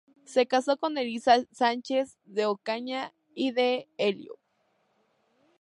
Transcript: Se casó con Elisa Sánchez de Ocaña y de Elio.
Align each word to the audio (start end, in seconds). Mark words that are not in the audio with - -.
Se 0.25 0.47
casó 0.47 0.77
con 0.77 0.97
Elisa 0.97 1.45
Sánchez 1.51 2.17
de 2.25 2.47
Ocaña 2.47 3.13
y 3.35 3.51
de 3.51 3.87
Elio. 3.99 4.39